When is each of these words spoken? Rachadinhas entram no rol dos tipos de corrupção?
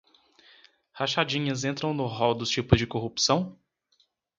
Rachadinhas 0.93 1.63
entram 1.63 1.93
no 1.93 2.07
rol 2.07 2.33
dos 2.33 2.49
tipos 2.49 2.79
de 2.79 2.87
corrupção? 2.87 3.55